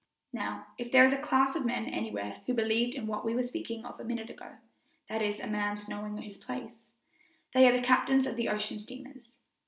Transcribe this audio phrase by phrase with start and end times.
[0.33, 3.43] Now, if there is a class of men anywhere who believe in what we were
[3.43, 4.53] speaking of a minute ago
[5.07, 6.89] (that is, a man's knowing his place),
[7.53, 9.35] they are the captains of the ocean steamers.